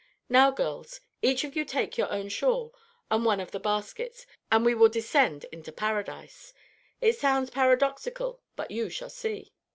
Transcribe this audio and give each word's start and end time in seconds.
Now, 0.29 0.49
girls, 0.49 0.99
each 1.21 1.43
of 1.43 1.55
you 1.55 1.63
take 1.63 1.95
your 1.95 2.11
own 2.11 2.27
shawl 2.29 2.73
and 3.11 3.23
one 3.23 3.39
of 3.39 3.51
the 3.51 3.59
baskets, 3.59 4.25
and 4.51 4.65
we 4.65 4.73
will 4.73 4.89
descend 4.89 5.43
into 5.51 5.71
Paradise. 5.71 6.55
It 7.01 7.19
sounds 7.19 7.51
paradoxical, 7.51 8.41
but 8.55 8.71
you 8.71 8.89
shall 8.89 9.11
see." 9.11 9.53